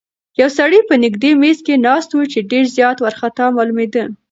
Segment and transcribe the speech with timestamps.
[0.39, 4.03] یو سړی په نږدې میز کې ناست و چې ډېر زیات وارخطا معلومېده.